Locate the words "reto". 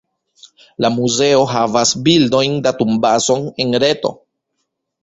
3.87-4.17